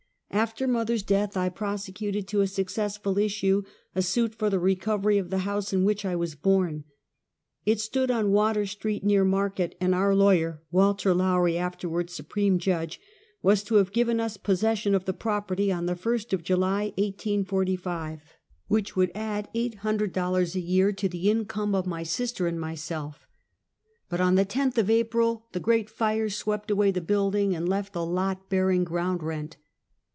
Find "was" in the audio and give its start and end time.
6.15-6.35, 13.43-13.61